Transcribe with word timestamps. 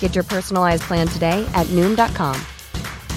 Get 0.00 0.16
your 0.16 0.24
personalized 0.24 0.82
plan 0.82 1.06
today 1.06 1.48
at 1.54 1.68
Noom.com. 1.68 2.36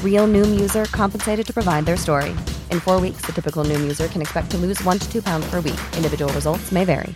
Real 0.05 0.27
Noom 0.27 0.59
user 0.61 0.85
compensated 0.85 1.47
to 1.47 1.51
provide 1.51 1.85
their 1.85 1.97
story. 1.97 2.35
In 2.69 2.79
four 2.79 2.99
weeks, 2.99 3.21
the 3.25 3.31
typical 3.31 3.63
Noom 3.63 3.81
user 3.81 4.07
can 4.07 4.21
expect 4.21 4.51
to 4.51 4.57
lose 4.57 4.79
one 4.83 4.99
to 4.99 5.11
two 5.11 5.23
pounds 5.23 5.49
per 5.49 5.55
week. 5.55 5.81
Individual 5.97 6.31
results 6.33 6.71
may 6.71 6.85
vary. 6.85 7.15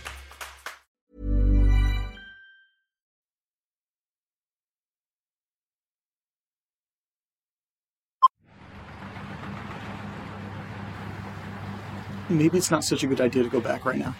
maybe 12.28 12.58
it's 12.58 12.70
not 12.70 12.84
such 12.84 13.02
a 13.02 13.06
good 13.06 13.20
idea 13.20 13.42
to 13.42 13.48
go 13.48 13.60
back 13.60 13.84
right 13.84 13.98
now. 13.98 14.14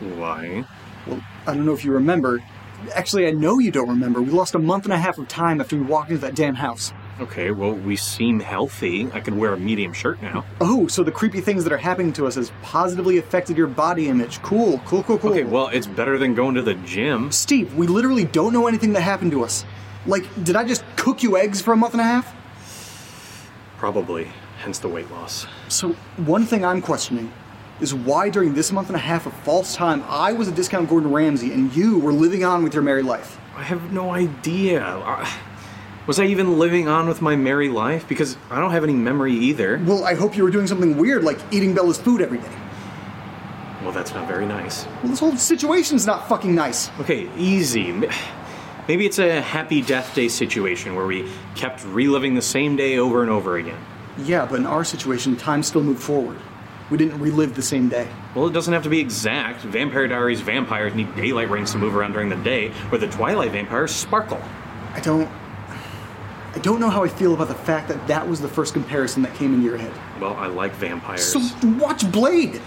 Why? 0.00 0.64
Well, 1.06 1.20
I 1.46 1.54
don't 1.54 1.66
know 1.66 1.72
if 1.72 1.84
you 1.84 1.92
remember. 1.92 2.42
Actually, 2.94 3.26
I 3.26 3.30
know 3.30 3.58
you 3.58 3.70
don't 3.70 3.88
remember. 3.88 4.20
We 4.20 4.30
lost 4.30 4.54
a 4.54 4.58
month 4.58 4.84
and 4.84 4.92
a 4.92 4.98
half 4.98 5.18
of 5.18 5.28
time 5.28 5.60
after 5.60 5.76
we 5.76 5.82
walked 5.82 6.10
into 6.10 6.20
that 6.22 6.34
damn 6.34 6.54
house. 6.54 6.92
Okay, 7.20 7.50
well, 7.50 7.72
we 7.72 7.94
seem 7.96 8.40
healthy. 8.40 9.08
I 9.12 9.20
can 9.20 9.38
wear 9.38 9.52
a 9.52 9.56
medium 9.56 9.92
shirt 9.92 10.20
now. 10.22 10.44
Oh, 10.60 10.86
so 10.86 11.02
the 11.02 11.12
creepy 11.12 11.40
things 11.40 11.62
that 11.64 11.72
are 11.72 11.78
happening 11.78 12.12
to 12.14 12.26
us 12.26 12.34
has 12.34 12.50
positively 12.62 13.18
affected 13.18 13.56
your 13.56 13.66
body 13.66 14.08
image. 14.08 14.40
Cool, 14.42 14.80
cool, 14.86 15.02
cool, 15.02 15.18
cool. 15.18 15.30
Okay, 15.30 15.44
well, 15.44 15.68
it's 15.68 15.86
better 15.86 16.18
than 16.18 16.34
going 16.34 16.54
to 16.54 16.62
the 16.62 16.74
gym. 16.74 17.30
Steve, 17.30 17.74
we 17.74 17.86
literally 17.86 18.24
don't 18.24 18.52
know 18.52 18.66
anything 18.66 18.92
that 18.94 19.02
happened 19.02 19.30
to 19.32 19.44
us. 19.44 19.64
Like, 20.06 20.24
did 20.42 20.56
I 20.56 20.64
just 20.64 20.84
cook 20.96 21.22
you 21.22 21.36
eggs 21.36 21.60
for 21.60 21.72
a 21.72 21.76
month 21.76 21.94
and 21.94 22.00
a 22.00 22.04
half? 22.04 22.34
Probably, 23.78 24.28
hence 24.58 24.78
the 24.78 24.88
weight 24.88 25.10
loss. 25.10 25.46
So, 25.68 25.90
one 26.16 26.44
thing 26.44 26.64
I'm 26.64 26.80
questioning 26.80 27.32
is 27.80 27.94
why 27.94 28.28
during 28.28 28.54
this 28.54 28.72
month 28.72 28.88
and 28.88 28.96
a 28.96 29.00
half 29.00 29.26
of 29.26 29.32
false 29.32 29.74
time 29.74 30.04
I 30.08 30.32
was 30.32 30.48
a 30.48 30.52
discount 30.52 30.88
Gordon 30.88 31.10
Ramsay 31.12 31.52
and 31.52 31.74
you 31.74 31.98
were 31.98 32.12
living 32.12 32.44
on 32.44 32.62
with 32.62 32.74
your 32.74 32.82
married 32.82 33.04
life. 33.04 33.38
I 33.56 33.62
have 33.62 33.92
no 33.92 34.10
idea. 34.10 35.26
Was 36.06 36.18
I 36.18 36.24
even 36.24 36.58
living 36.58 36.88
on 36.88 37.08
with 37.08 37.22
my 37.22 37.36
merry 37.36 37.68
life? 37.68 38.08
Because 38.08 38.36
I 38.50 38.58
don't 38.58 38.72
have 38.72 38.82
any 38.82 38.94
memory 38.94 39.34
either. 39.34 39.80
Well, 39.84 40.04
I 40.04 40.14
hope 40.14 40.36
you 40.36 40.42
were 40.42 40.50
doing 40.50 40.66
something 40.66 40.96
weird 40.96 41.22
like 41.22 41.38
eating 41.50 41.74
Bella's 41.74 41.98
food 41.98 42.20
every 42.20 42.38
day. 42.38 42.50
Well, 43.82 43.92
that's 43.92 44.14
not 44.14 44.28
very 44.28 44.46
nice. 44.46 44.86
Well, 45.02 45.08
this 45.08 45.20
whole 45.20 45.36
situation's 45.36 46.06
not 46.06 46.28
fucking 46.28 46.54
nice. 46.54 46.90
Okay, 47.00 47.28
easy. 47.36 47.92
Maybe 48.88 49.06
it's 49.06 49.18
a 49.18 49.40
happy 49.40 49.80
death 49.82 50.14
day 50.14 50.28
situation 50.28 50.94
where 50.94 51.06
we 51.06 51.30
kept 51.54 51.84
reliving 51.84 52.34
the 52.34 52.42
same 52.42 52.74
day 52.74 52.98
over 52.98 53.22
and 53.22 53.30
over 53.30 53.56
again. 53.56 53.78
Yeah, 54.18 54.46
but 54.46 54.60
in 54.60 54.66
our 54.66 54.84
situation, 54.84 55.36
time 55.36 55.62
still 55.62 55.82
moved 55.82 56.02
forward. 56.02 56.38
We 56.92 56.98
didn't 56.98 57.20
relive 57.20 57.54
the 57.54 57.62
same 57.62 57.88
day. 57.88 58.06
Well, 58.34 58.46
it 58.46 58.52
doesn't 58.52 58.74
have 58.74 58.82
to 58.82 58.90
be 58.90 59.00
exact. 59.00 59.62
Vampire 59.62 60.06
Diaries 60.06 60.42
vampires 60.42 60.94
need 60.94 61.16
daylight 61.16 61.48
rings 61.48 61.72
to 61.72 61.78
move 61.78 61.96
around 61.96 62.12
during 62.12 62.28
the 62.28 62.36
day, 62.36 62.68
where 62.90 62.98
the 62.98 63.06
Twilight 63.06 63.50
vampires 63.50 63.92
sparkle. 63.92 64.38
I 64.92 65.00
don't. 65.00 65.26
I 66.54 66.58
don't 66.58 66.80
know 66.80 66.90
how 66.90 67.02
I 67.02 67.08
feel 67.08 67.32
about 67.32 67.48
the 67.48 67.54
fact 67.54 67.88
that 67.88 68.06
that 68.08 68.28
was 68.28 68.42
the 68.42 68.48
first 68.48 68.74
comparison 68.74 69.22
that 69.22 69.34
came 69.34 69.54
into 69.54 69.64
your 69.64 69.78
head. 69.78 69.90
Well, 70.20 70.34
I 70.34 70.48
like 70.48 70.74
vampires. 70.74 71.24
So 71.24 71.40
watch 71.78 72.12
Blade! 72.12 72.60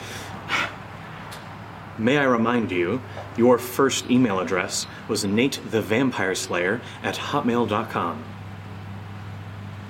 May 1.99 2.17
I 2.17 2.23
remind 2.23 2.71
you, 2.71 3.03
your 3.37 3.59
first 3.59 4.09
email 4.09 4.39
address 4.39 4.87
was 5.07 5.23
Nate 5.23 5.61
the 5.69 5.83
Vampire 5.83 6.31
at 6.31 7.15
hotmail.com. 7.15 8.23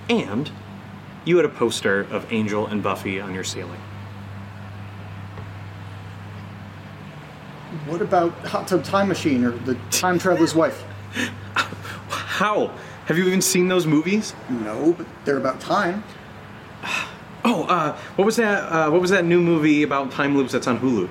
And 0.10 0.52
you 1.24 1.38
had 1.38 1.46
a 1.46 1.50
poster 1.50 2.02
of 2.02 2.34
Angel 2.34 2.68
and 2.68 2.84
Buffy 2.84 3.22
on 3.22 3.34
your 3.34 3.46
ceiling. 3.46 3.80
What 7.86 8.02
about 8.02 8.34
Hot 8.48 8.68
Tub 8.68 8.84
Time 8.84 9.08
Machine 9.08 9.44
or 9.44 9.52
the 9.52 9.76
Time 9.92 10.18
Traveler's 10.18 10.56
Wife? 10.56 10.84
How 12.10 12.72
Have 13.06 13.18
you 13.18 13.26
even 13.28 13.42
seen 13.42 13.68
those 13.68 13.86
movies? 13.86 14.34
No, 14.50 14.94
but 14.94 15.06
they're 15.24 15.38
about 15.38 15.60
time. 15.60 16.04
Oh, 17.44 17.64
uh, 17.66 17.96
what 18.16 18.26
was 18.26 18.38
that? 18.38 18.64
Uh, 18.64 18.90
what 18.90 19.02
was 19.02 19.12
that 19.12 19.24
new 19.24 19.40
movie 19.40 19.84
about 19.84 20.12
time 20.12 20.36
loops 20.36 20.52
that's 20.52 20.66
on 20.66 20.80
Hulu? 20.80 21.08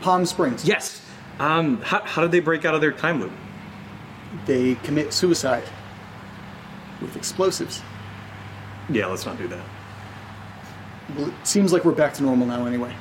Palm 0.00 0.26
Springs. 0.26 0.64
Yes. 0.64 1.04
Um, 1.40 1.80
how, 1.80 2.02
how 2.02 2.22
did 2.22 2.30
they 2.30 2.40
break 2.40 2.64
out 2.64 2.74
of 2.74 2.80
their 2.80 2.92
time 2.92 3.20
loop? 3.20 3.32
They 4.46 4.76
commit 4.76 5.12
suicide 5.12 5.64
with 7.00 7.16
explosives. 7.16 7.82
Yeah, 8.88 9.06
let's 9.06 9.26
not 9.26 9.38
do 9.38 9.48
that. 9.48 9.64
Well, 11.16 11.28
it 11.28 11.46
seems 11.46 11.72
like 11.72 11.84
we're 11.84 11.92
back 11.92 12.14
to 12.14 12.22
normal 12.22 12.46
now 12.46 12.66
anyway. 12.66 12.94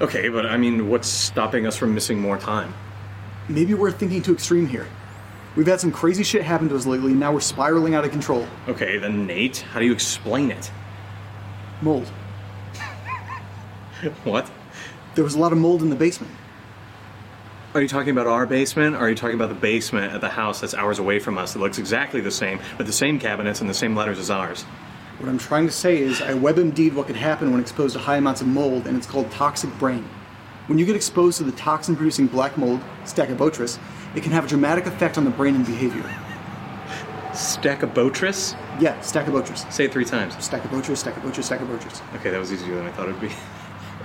Okay, 0.00 0.28
but 0.28 0.46
I 0.46 0.56
mean, 0.56 0.88
what's 0.88 1.08
stopping 1.08 1.66
us 1.66 1.76
from 1.76 1.94
missing 1.94 2.18
more 2.18 2.38
time? 2.38 2.74
Maybe 3.48 3.74
we're 3.74 3.92
thinking 3.92 4.22
too 4.22 4.32
extreme 4.32 4.66
here. 4.66 4.86
We've 5.56 5.66
had 5.66 5.80
some 5.80 5.92
crazy 5.92 6.24
shit 6.24 6.42
happen 6.42 6.68
to 6.70 6.76
us 6.76 6.84
lately, 6.84 7.12
and 7.12 7.20
now 7.20 7.32
we're 7.32 7.40
spiraling 7.40 7.94
out 7.94 8.04
of 8.04 8.10
control. 8.10 8.46
Okay, 8.68 8.98
then 8.98 9.26
Nate, 9.26 9.58
how 9.58 9.78
do 9.78 9.86
you 9.86 9.92
explain 9.92 10.50
it? 10.50 10.70
Mold. 11.80 12.10
What? 14.24 14.50
There 15.14 15.24
was 15.24 15.34
a 15.34 15.38
lot 15.38 15.52
of 15.52 15.58
mold 15.58 15.80
in 15.80 15.88
the 15.88 15.96
basement. 15.96 16.32
Are 17.72 17.80
you 17.80 17.88
talking 17.88 18.10
about 18.10 18.26
our 18.26 18.44
basement, 18.44 18.96
or 18.96 19.00
are 19.00 19.08
you 19.08 19.14
talking 19.14 19.36
about 19.36 19.48
the 19.48 19.54
basement 19.54 20.12
at 20.12 20.20
the 20.20 20.28
house 20.28 20.60
that's 20.60 20.74
hours 20.74 20.98
away 20.98 21.18
from 21.20 21.38
us 21.38 21.54
that 21.54 21.60
looks 21.60 21.78
exactly 21.78 22.20
the 22.20 22.30
same, 22.30 22.60
with 22.76 22.86
the 22.86 22.92
same 22.92 23.18
cabinets 23.18 23.60
and 23.60 23.70
the 23.70 23.74
same 23.74 23.96
letters 23.96 24.18
as 24.18 24.30
ours? 24.30 24.64
What 25.18 25.28
I'm 25.28 25.38
trying 25.38 25.66
to 25.66 25.72
say 25.72 25.98
is, 25.98 26.20
I 26.20 26.32
WebMD'd 26.32 26.94
what 26.94 27.06
could 27.06 27.16
happen 27.16 27.52
when 27.52 27.60
exposed 27.60 27.94
to 27.94 28.00
high 28.00 28.16
amounts 28.16 28.40
of 28.40 28.48
mold, 28.48 28.86
and 28.86 28.96
it's 28.96 29.06
called 29.06 29.30
toxic 29.30 29.70
brain. 29.78 30.08
When 30.66 30.76
you 30.78 30.84
get 30.84 30.96
exposed 30.96 31.38
to 31.38 31.44
the 31.44 31.52
toxin 31.52 31.94
producing 31.94 32.26
black 32.26 32.58
mold, 32.58 32.80
Stachybotrys, 33.04 33.78
it 34.16 34.22
can 34.22 34.32
have 34.32 34.46
a 34.46 34.48
dramatic 34.48 34.86
effect 34.86 35.16
on 35.16 35.24
the 35.24 35.30
brain 35.30 35.54
and 35.54 35.64
behavior. 35.64 36.02
Stachybotrys? 37.30 38.56
Yeah, 38.80 38.98
Stachybotrys. 39.00 39.72
Say 39.72 39.84
it 39.84 39.92
three 39.92 40.04
times. 40.04 40.34
Stachybotrys, 40.34 41.04
Stachybotrys, 41.04 41.58
Stachybotrys. 41.58 42.16
Okay, 42.16 42.30
that 42.30 42.38
was 42.38 42.52
easier 42.52 42.74
than 42.74 42.86
I 42.86 42.90
thought 42.92 43.08
it 43.08 43.12
would 43.12 43.20
be. 43.20 43.32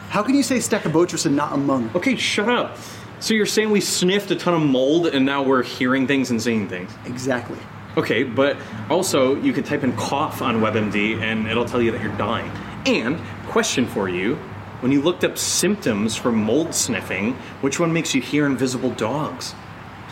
How 0.10 0.22
can 0.22 0.36
you 0.36 0.44
say 0.44 0.58
Stachybotrys 0.58 1.26
and 1.26 1.36
not 1.36 1.54
among? 1.54 1.90
Okay, 1.96 2.16
shut 2.16 2.50
up. 2.50 2.78
So 3.20 3.34
you're 3.34 3.46
saying 3.46 3.72
we 3.72 3.82
sniffed 3.82 4.30
a 4.32 4.36
ton 4.36 4.54
of 4.54 4.62
mold 4.62 5.08
and 5.08 5.26
now 5.26 5.44
we're 5.44 5.64
hearing 5.64 6.08
things 6.08 6.32
and 6.32 6.42
seeing 6.42 6.68
things? 6.68 6.92
Exactly. 7.06 7.58
Okay, 7.98 8.24
but 8.24 8.58
also 8.90 9.36
you 9.36 9.52
could 9.52 9.66
type 9.66 9.84
in 9.84 9.96
cough 9.96 10.42
on 10.42 10.62
WebMD 10.62 11.20
and 11.22 11.48
it'll 11.48 11.66
tell 11.66 11.82
you 11.82 11.92
that 11.92 12.02
you're 12.02 12.18
dying. 12.18 12.52
And, 12.86 13.20
question 13.48 13.88
for 13.88 14.08
you 14.08 14.36
when 14.82 14.92
you 14.92 15.02
looked 15.02 15.24
up 15.24 15.38
symptoms 15.38 16.16
for 16.16 16.32
mold 16.32 16.74
sniffing, 16.74 17.34
which 17.62 17.80
one 17.80 17.92
makes 17.92 18.16
you 18.16 18.22
hear 18.22 18.46
invisible 18.46 18.92
dogs? 18.92 19.54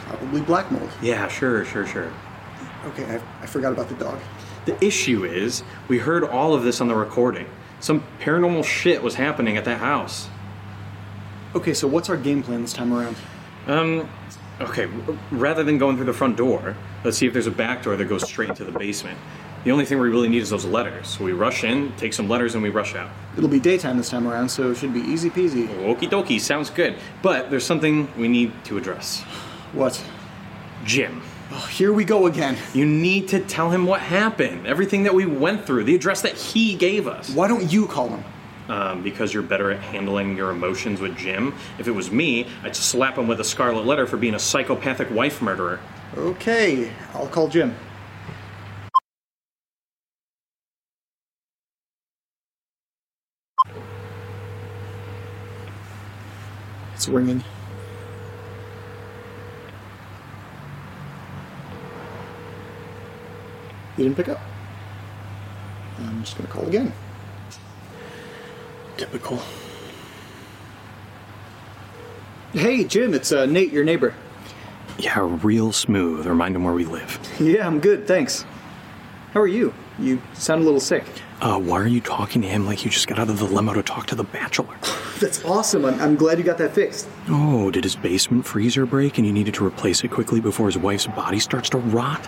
Probably 0.07 0.41
black 0.41 0.71
mold. 0.71 0.89
Yeah, 1.01 1.27
sure, 1.27 1.63
sure, 1.65 1.85
sure. 1.85 2.11
Okay, 2.85 3.05
I, 3.05 3.43
I 3.43 3.45
forgot 3.45 3.71
about 3.71 3.89
the 3.89 3.95
dog. 3.95 4.19
The 4.65 4.83
issue 4.83 5.23
is, 5.23 5.63
we 5.87 5.99
heard 5.99 6.23
all 6.23 6.53
of 6.53 6.63
this 6.63 6.81
on 6.81 6.87
the 6.87 6.95
recording. 6.95 7.47
Some 7.79 8.03
paranormal 8.19 8.65
shit 8.65 9.01
was 9.01 9.15
happening 9.15 9.55
at 9.55 9.65
that 9.65 9.79
house. 9.79 10.27
Okay, 11.55 11.73
so 11.73 11.87
what's 11.87 12.09
our 12.09 12.17
game 12.17 12.43
plan 12.43 12.61
this 12.61 12.73
time 12.73 12.91
around? 12.91 13.15
Um, 13.67 14.09
okay, 14.59 14.87
rather 15.31 15.63
than 15.63 15.77
going 15.77 15.95
through 15.95 16.05
the 16.05 16.13
front 16.13 16.35
door, 16.35 16.75
let's 17.03 17.17
see 17.17 17.27
if 17.27 17.33
there's 17.33 17.47
a 17.47 17.51
back 17.51 17.83
door 17.83 17.95
that 17.95 18.05
goes 18.05 18.27
straight 18.27 18.49
into 18.49 18.63
the 18.63 18.77
basement. 18.77 19.17
The 19.63 19.71
only 19.71 19.85
thing 19.85 19.99
we 19.99 20.07
really 20.07 20.29
need 20.29 20.41
is 20.41 20.49
those 20.49 20.65
letters. 20.65 21.07
So 21.07 21.25
we 21.25 21.33
rush 21.33 21.63
in, 21.63 21.91
take 21.97 22.13
some 22.13 22.29
letters, 22.29 22.53
and 22.53 22.63
we 22.63 22.69
rush 22.69 22.95
out. 22.95 23.09
It'll 23.35 23.49
be 23.49 23.59
daytime 23.59 23.97
this 23.97 24.09
time 24.09 24.27
around, 24.27 24.49
so 24.49 24.71
it 24.71 24.77
should 24.77 24.93
be 24.93 25.01
easy 25.01 25.29
peasy. 25.29 25.67
Okie 25.83 26.09
dokie, 26.09 26.39
sounds 26.39 26.69
good. 26.69 26.95
But 27.21 27.49
there's 27.49 27.65
something 27.65 28.07
we 28.17 28.27
need 28.27 28.53
to 28.65 28.77
address. 28.77 29.23
What? 29.73 30.01
Jim. 30.85 31.21
Oh, 31.51 31.65
here 31.71 31.91
we 31.93 32.03
go 32.05 32.27
again. 32.27 32.57
You 32.73 32.85
need 32.85 33.29
to 33.29 33.39
tell 33.39 33.69
him 33.69 33.85
what 33.85 33.99
happened, 34.01 34.67
everything 34.67 35.03
that 35.03 35.13
we 35.13 35.25
went 35.25 35.65
through, 35.65 35.85
the 35.85 35.95
address 35.95 36.21
that 36.21 36.35
he 36.35 36.75
gave 36.75 37.07
us. 37.07 37.29
Why 37.29 37.47
don't 37.47 37.71
you 37.71 37.87
call 37.87 38.09
him? 38.09 38.23
Um, 38.69 39.01
because 39.01 39.33
you're 39.33 39.43
better 39.43 39.71
at 39.71 39.79
handling 39.79 40.35
your 40.35 40.51
emotions 40.51 40.99
with 40.99 41.17
Jim. 41.17 41.53
If 41.79 41.87
it 41.87 41.91
was 41.91 42.11
me, 42.11 42.47
I'd 42.63 42.75
slap 42.75 43.17
him 43.17 43.27
with 43.27 43.39
a 43.39 43.45
scarlet 43.45 43.85
letter 43.85 44.05
for 44.05 44.17
being 44.17 44.33
a 44.33 44.39
psychopathic 44.39 45.09
wife 45.09 45.41
murderer. 45.41 45.79
Okay, 46.15 46.91
I'll 47.13 47.27
call 47.27 47.47
Jim. 47.47 47.75
It's 56.95 57.07
ringing. 57.07 57.43
You 63.97 64.03
didn't 64.03 64.15
pick 64.15 64.29
up. 64.29 64.39
I'm 65.99 66.23
just 66.23 66.37
gonna 66.37 66.49
call 66.49 66.65
again. 66.67 66.93
Typical. 68.95 69.41
Hey, 72.53 72.83
Jim, 72.83 73.13
it's 73.13 73.31
uh, 73.31 73.45
Nate, 73.45 73.71
your 73.71 73.83
neighbor. 73.83 74.13
Yeah, 74.97 75.39
real 75.43 75.71
smooth. 75.71 76.25
Remind 76.25 76.55
him 76.55 76.63
where 76.63 76.73
we 76.73 76.85
live. 76.85 77.19
Yeah, 77.39 77.67
I'm 77.67 77.79
good, 77.79 78.07
thanks. 78.07 78.45
How 79.33 79.41
are 79.41 79.47
you? 79.47 79.73
You 79.99 80.21
sound 80.33 80.61
a 80.61 80.65
little 80.65 80.79
sick. 80.79 81.03
Uh, 81.39 81.59
why 81.59 81.79
are 81.79 81.87
you 81.87 82.01
talking 82.01 82.41
to 82.41 82.47
him 82.47 82.65
like 82.65 82.83
you 82.83 82.89
just 82.89 83.07
got 83.07 83.19
out 83.19 83.29
of 83.29 83.37
the 83.37 83.45
limo 83.45 83.73
to 83.73 83.83
talk 83.83 84.07
to 84.07 84.15
the 84.15 84.23
bachelor? 84.23 84.75
That's 85.19 85.43
awesome. 85.45 85.85
I'm, 85.85 85.99
I'm 85.99 86.15
glad 86.15 86.39
you 86.39 86.43
got 86.43 86.57
that 86.57 86.73
fixed. 86.73 87.07
Oh, 87.29 87.69
did 87.69 87.83
his 87.83 87.95
basement 87.95 88.45
freezer 88.45 88.85
break 88.85 89.17
and 89.17 89.27
you 89.27 89.33
needed 89.33 89.53
to 89.55 89.65
replace 89.65 90.03
it 90.03 90.09
quickly 90.09 90.39
before 90.39 90.65
his 90.67 90.77
wife's 90.77 91.07
body 91.07 91.39
starts 91.39 91.69
to 91.69 91.77
rot? 91.77 92.27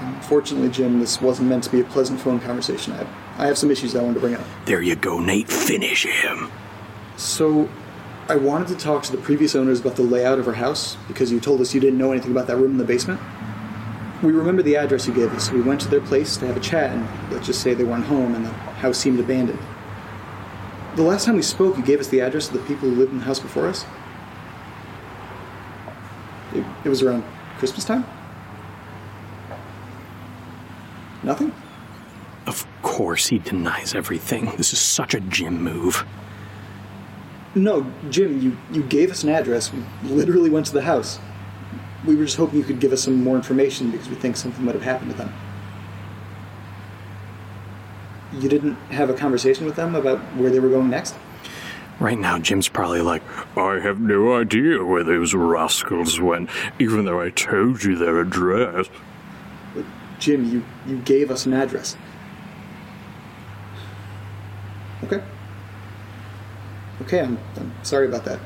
Unfortunately, 0.00 0.68
Jim, 0.68 0.98
this 0.98 1.20
wasn't 1.20 1.48
meant 1.48 1.64
to 1.64 1.70
be 1.70 1.80
a 1.80 1.84
pleasant 1.84 2.20
phone 2.20 2.40
conversation. 2.40 2.92
I 2.92 2.96
have, 2.96 3.08
I 3.38 3.46
have 3.46 3.58
some 3.58 3.70
issues 3.70 3.94
I 3.94 4.02
wanted 4.02 4.14
to 4.14 4.20
bring 4.20 4.34
up. 4.34 4.44
There 4.64 4.82
you 4.82 4.96
go, 4.96 5.20
Nate. 5.20 5.48
Finish 5.48 6.04
him. 6.04 6.50
So, 7.16 7.68
I 8.30 8.36
wanted 8.36 8.68
to 8.68 8.76
talk 8.76 9.04
to 9.04 9.12
the 9.12 9.16
previous 9.16 9.56
owners 9.56 9.80
about 9.80 9.96
the 9.96 10.02
layout 10.02 10.38
of 10.38 10.46
our 10.46 10.54
house 10.54 10.98
because 11.08 11.32
you 11.32 11.40
told 11.40 11.62
us 11.62 11.72
you 11.72 11.80
didn't 11.80 11.98
know 11.98 12.12
anything 12.12 12.30
about 12.30 12.46
that 12.48 12.58
room 12.58 12.72
in 12.72 12.76
the 12.76 12.84
basement. 12.84 13.18
We 14.22 14.32
remember 14.32 14.62
the 14.62 14.76
address 14.76 15.06
you 15.06 15.14
gave 15.14 15.32
us, 15.32 15.50
we 15.50 15.62
went 15.62 15.80
to 15.82 15.88
their 15.88 16.02
place 16.02 16.36
to 16.36 16.46
have 16.46 16.56
a 16.56 16.60
chat, 16.60 16.90
and 16.90 17.32
let's 17.32 17.46
just 17.46 17.62
say 17.62 17.72
they 17.72 17.84
weren't 17.84 18.04
home 18.04 18.34
and 18.34 18.44
the 18.44 18.50
house 18.50 18.98
seemed 18.98 19.18
abandoned. 19.18 19.58
The 20.96 21.04
last 21.04 21.24
time 21.24 21.36
we 21.36 21.42
spoke, 21.42 21.78
you 21.78 21.82
gave 21.82 22.00
us 22.00 22.08
the 22.08 22.20
address 22.20 22.48
of 22.48 22.52
the 22.52 22.58
people 22.60 22.90
who 22.90 22.96
lived 22.96 23.12
in 23.12 23.18
the 23.18 23.24
house 23.24 23.40
before 23.40 23.66
us. 23.66 23.86
It, 26.52 26.66
it 26.84 26.88
was 26.90 27.00
around 27.00 27.24
Christmas 27.56 27.86
time? 27.86 28.04
Nothing? 31.22 31.50
Of 32.46 32.66
course 32.82 33.28
he 33.28 33.38
denies 33.38 33.94
everything. 33.94 34.52
This 34.56 34.74
is 34.74 34.80
such 34.80 35.14
a 35.14 35.20
Jim 35.20 35.62
move. 35.62 36.04
No, 37.54 37.90
Jim, 38.10 38.40
you, 38.40 38.56
you 38.72 38.82
gave 38.82 39.10
us 39.10 39.24
an 39.24 39.30
address. 39.30 39.72
We 39.72 39.82
literally 40.04 40.50
went 40.50 40.66
to 40.66 40.72
the 40.72 40.82
house. 40.82 41.18
We 42.04 42.14
were 42.14 42.24
just 42.24 42.36
hoping 42.36 42.58
you 42.58 42.64
could 42.64 42.80
give 42.80 42.92
us 42.92 43.02
some 43.02 43.22
more 43.22 43.36
information 43.36 43.90
because 43.90 44.08
we 44.08 44.14
think 44.14 44.36
something 44.36 44.64
might 44.64 44.74
have 44.74 44.84
happened 44.84 45.10
to 45.12 45.16
them. 45.16 45.32
You 48.34 48.48
didn't 48.48 48.74
have 48.90 49.10
a 49.10 49.14
conversation 49.14 49.64
with 49.64 49.76
them 49.76 49.94
about 49.94 50.18
where 50.36 50.50
they 50.50 50.60
were 50.60 50.68
going 50.68 50.90
next? 50.90 51.14
Right 51.98 52.18
now, 52.18 52.38
Jim's 52.38 52.68
probably 52.68 53.00
like, 53.00 53.22
I 53.56 53.80
have 53.80 53.98
no 53.98 54.36
idea 54.36 54.84
where 54.84 55.02
those 55.02 55.34
rascals 55.34 56.20
went, 56.20 56.48
even 56.78 57.06
though 57.06 57.20
I 57.20 57.30
told 57.30 57.82
you 57.82 57.96
their 57.96 58.20
address. 58.20 58.88
But 59.74 59.84
Jim, 60.20 60.44
you, 60.44 60.64
you 60.86 60.98
gave 60.98 61.30
us 61.30 61.46
an 61.46 61.54
address. 61.54 61.96
Okay. 65.02 65.22
Okay, 67.08 67.20
I'm, 67.20 67.38
I'm 67.56 67.72
sorry 67.84 68.06
about 68.06 68.26
that. 68.26 68.38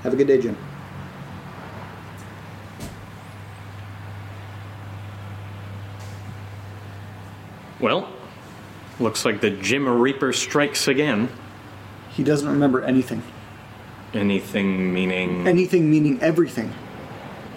Have 0.00 0.14
a 0.14 0.16
good 0.16 0.26
day, 0.26 0.40
Jim. 0.40 0.56
Well, 7.78 8.10
looks 8.98 9.26
like 9.26 9.42
the 9.42 9.50
Jim 9.50 9.86
Reaper 9.86 10.32
strikes 10.32 10.88
again. 10.88 11.28
He 12.08 12.24
doesn't 12.24 12.48
remember 12.48 12.82
anything. 12.82 13.22
Anything 14.14 14.90
meaning. 14.94 15.46
Anything 15.46 15.90
meaning 15.90 16.18
everything. 16.22 16.72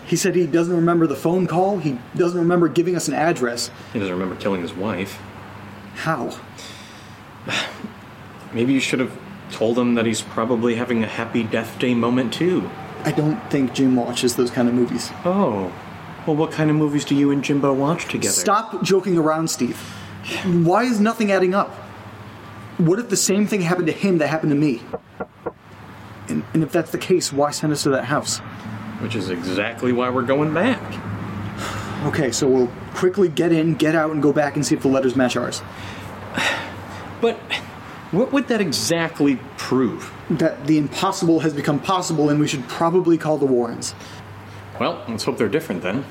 He 0.07 0.17
said 0.17 0.35
he 0.35 0.45
doesn't 0.45 0.75
remember 0.75 1.07
the 1.07 1.15
phone 1.15 1.47
call. 1.47 1.77
He 1.77 1.97
doesn't 2.17 2.37
remember 2.37 2.67
giving 2.67 2.97
us 2.97 3.07
an 3.07 3.13
address. 3.13 3.71
He 3.93 3.99
doesn't 3.99 4.13
remember 4.13 4.35
killing 4.35 4.61
his 4.61 4.73
wife. 4.73 5.17
How? 5.95 6.37
Maybe 8.53 8.73
you 8.73 8.79
should 8.79 8.99
have 8.99 9.17
told 9.51 9.77
him 9.77 9.95
that 9.95 10.05
he's 10.05 10.21
probably 10.21 10.75
having 10.75 11.03
a 11.03 11.07
happy 11.07 11.43
death 11.43 11.77
day 11.79 11.93
moment 11.93 12.33
too. 12.33 12.69
I 13.03 13.11
don't 13.11 13.39
think 13.49 13.73
Jim 13.73 13.95
watches 13.95 14.35
those 14.35 14.51
kind 14.51 14.67
of 14.67 14.73
movies. 14.73 15.11
Oh. 15.25 15.73
Well, 16.27 16.35
what 16.35 16.51
kind 16.51 16.69
of 16.69 16.75
movies 16.75 17.03
do 17.03 17.15
you 17.15 17.31
and 17.31 17.43
Jimbo 17.43 17.73
watch 17.73 18.05
together? 18.05 18.31
Stop 18.31 18.83
joking 18.83 19.17
around, 19.17 19.49
Steve. 19.49 19.77
Why 20.45 20.83
is 20.83 20.99
nothing 20.99 21.31
adding 21.31 21.55
up? 21.55 21.69
What 22.77 22.99
if 22.99 23.09
the 23.09 23.17
same 23.17 23.47
thing 23.47 23.61
happened 23.61 23.87
to 23.87 23.93
him 23.93 24.19
that 24.19 24.27
happened 24.27 24.51
to 24.51 24.57
me? 24.57 24.81
And, 26.27 26.43
and 26.53 26.63
if 26.63 26.71
that's 26.71 26.91
the 26.91 26.97
case, 26.97 27.33
why 27.33 27.51
send 27.51 27.73
us 27.73 27.83
to 27.83 27.89
that 27.89 28.05
house? 28.05 28.37
Which 29.01 29.15
is 29.15 29.29
exactly 29.29 29.91
why 29.91 30.09
we're 30.09 30.23
going 30.23 30.53
back. 30.53 30.81
Okay, 32.01 32.31
so 32.31 32.47
we'll 32.47 32.71
quickly 32.95 33.29
get 33.29 33.51
in, 33.51 33.75
get 33.75 33.93
out, 33.93 34.09
and 34.09 34.23
go 34.23 34.33
back 34.33 34.55
and 34.55 34.65
see 34.65 34.73
if 34.73 34.81
the 34.81 34.87
letters 34.87 35.15
match 35.15 35.35
ours. 35.35 35.61
What 38.11 38.33
would 38.33 38.47
that 38.49 38.59
exactly 38.59 39.39
prove? 39.57 40.13
That 40.29 40.67
the 40.67 40.77
impossible 40.77 41.39
has 41.39 41.53
become 41.53 41.79
possible, 41.79 42.29
and 42.29 42.39
we 42.39 42.47
should 42.47 42.67
probably 42.67 43.17
call 43.17 43.37
the 43.37 43.45
Warrens. 43.45 43.95
Well, 44.79 45.03
let's 45.07 45.23
hope 45.23 45.37
they're 45.37 45.47
different 45.47 45.81
then. 45.81 46.03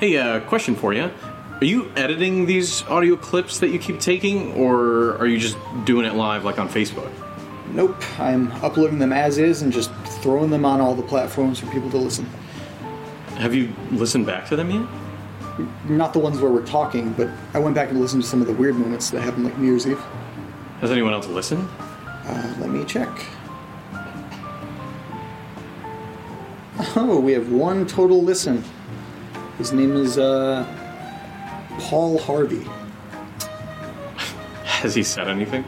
Hey, 0.00 0.16
uh, 0.16 0.38
question 0.38 0.76
for 0.76 0.94
you. 0.94 1.10
Are 1.60 1.64
you 1.64 1.90
editing 1.96 2.46
these 2.46 2.84
audio 2.84 3.16
clips 3.16 3.58
that 3.58 3.70
you 3.70 3.80
keep 3.80 3.98
taking, 3.98 4.52
or 4.52 5.16
are 5.16 5.26
you 5.26 5.38
just 5.38 5.58
doing 5.84 6.06
it 6.06 6.14
live 6.14 6.44
like 6.44 6.60
on 6.60 6.68
Facebook? 6.68 7.10
Nope, 7.72 7.96
I'm 8.20 8.52
uploading 8.62 9.00
them 9.00 9.12
as 9.12 9.38
is 9.38 9.62
and 9.62 9.72
just 9.72 9.92
throwing 10.22 10.50
them 10.50 10.64
on 10.64 10.80
all 10.80 10.94
the 10.94 11.02
platforms 11.02 11.58
for 11.58 11.66
people 11.72 11.90
to 11.90 11.96
listen. 11.96 12.26
Have 13.38 13.56
you 13.56 13.72
listened 13.90 14.24
back 14.24 14.46
to 14.50 14.54
them 14.54 14.70
yet? 14.70 14.88
Not 15.90 16.12
the 16.12 16.20
ones 16.20 16.40
where 16.40 16.52
we're 16.52 16.64
talking, 16.64 17.12
but 17.14 17.28
I 17.52 17.58
went 17.58 17.74
back 17.74 17.90
and 17.90 18.00
listened 18.00 18.22
to 18.22 18.28
some 18.28 18.40
of 18.40 18.46
the 18.46 18.54
weird 18.54 18.76
moments 18.76 19.10
that 19.10 19.20
happened 19.20 19.46
like 19.46 19.58
New 19.58 19.66
Year's 19.66 19.84
Eve. 19.84 19.98
Has 20.80 20.92
anyone 20.92 21.12
else 21.12 21.26
listened? 21.26 21.68
Uh, 21.80 22.54
let 22.60 22.70
me 22.70 22.84
check. 22.84 23.08
Oh, 26.94 27.18
we 27.18 27.32
have 27.32 27.50
one 27.50 27.84
total 27.84 28.22
listen. 28.22 28.62
His 29.58 29.72
name 29.72 29.96
is 29.96 30.18
uh, 30.18 30.64
Paul 31.80 32.18
Harvey. 32.18 32.64
Has 34.64 34.94
he 34.94 35.02
said 35.02 35.28
anything? 35.28 35.64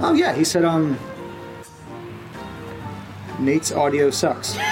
Oh 0.00 0.12
yeah, 0.14 0.32
he 0.32 0.44
said 0.44 0.64
um 0.64 0.98
Nate's 3.38 3.72
audio 3.72 4.10
sucks. 4.10 4.56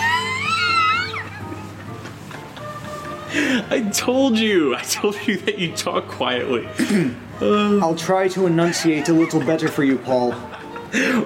I 3.68 3.90
told 3.92 4.38
you. 4.38 4.74
I 4.74 4.82
told 4.82 5.16
you 5.26 5.36
that 5.38 5.58
you 5.58 5.72
talk 5.72 6.08
quietly. 6.08 6.68
I'll 7.40 7.96
try 7.96 8.28
to 8.28 8.46
enunciate 8.46 9.08
a 9.08 9.12
little 9.12 9.40
better 9.40 9.68
for 9.68 9.84
you, 9.84 9.98
Paul. 9.98 10.34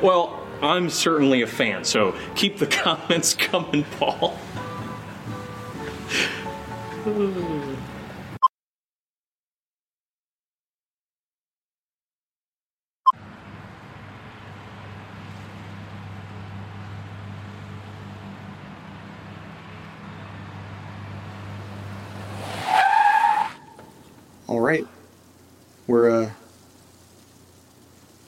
Well, 0.02 0.40
I'm 0.62 0.90
certainly 0.90 1.42
a 1.42 1.46
fan, 1.46 1.84
so 1.84 2.16
keep 2.34 2.58
the 2.58 2.66
comments 2.66 3.34
coming, 3.34 3.84
Paul. 3.98 4.36
All 24.46 24.60
right. 24.60 24.86
We're 25.86 26.10
uh 26.10 26.30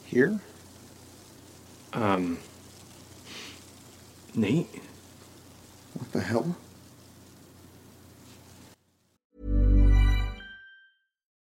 here. 0.05 0.39
Um, 1.93 2.39
Nate? 4.35 4.69
What 5.95 6.13
the 6.13 6.21
hell? 6.21 6.57